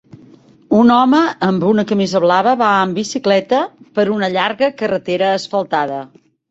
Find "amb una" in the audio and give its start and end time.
1.49-1.85